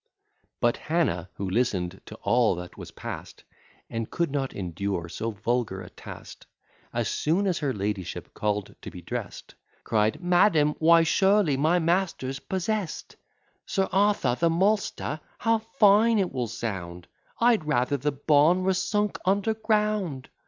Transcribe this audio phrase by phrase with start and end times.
[0.59, 3.43] But Hannah, who listen'd to all that was past,
[3.87, 6.47] And could not endure so vulgar a taste,
[6.91, 9.53] As soon as her ladyship call'd to be dress'd,
[9.83, 13.15] Cried, "Madam, why surely my master's possess'd,
[13.67, 15.19] Sir Arthur the maltster!
[15.37, 17.05] how fine it will sound!
[17.39, 20.29] I'd rather the bawn were sunk under ground.